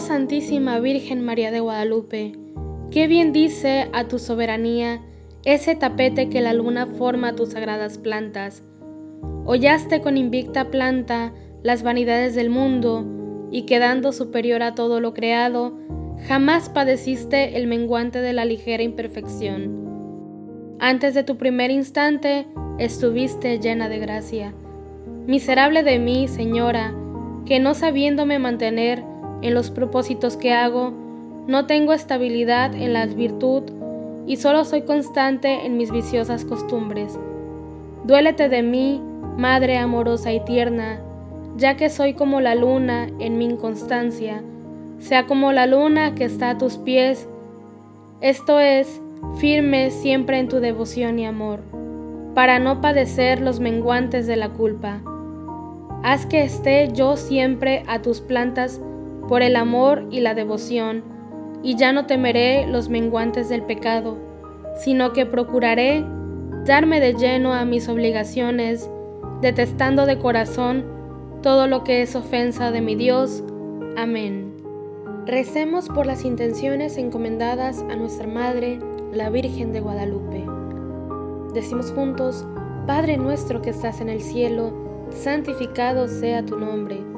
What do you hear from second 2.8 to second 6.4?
qué bien dice a tu soberanía ese tapete que